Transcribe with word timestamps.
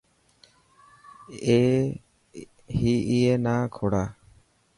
هي 2.77 2.91
اي 3.09 3.19
نا 3.45 3.55
کوڙا. 3.75 4.03